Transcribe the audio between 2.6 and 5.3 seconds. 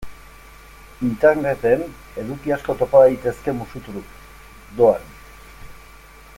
topa daitezke musu-truk, doan.